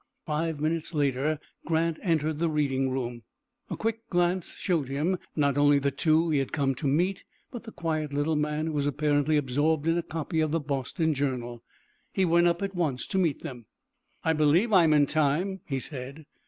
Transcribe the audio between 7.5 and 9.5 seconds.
but the quiet, little man who was apparently